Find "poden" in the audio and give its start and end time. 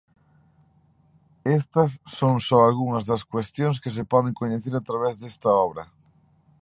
4.11-4.37